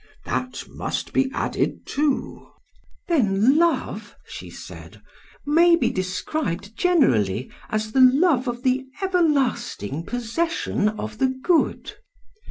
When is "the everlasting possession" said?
8.63-10.89